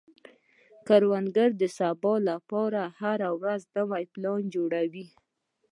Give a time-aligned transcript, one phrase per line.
[0.87, 5.05] کروندګر د سبا لپاره هره ورځ نوي پلانونه جوړوي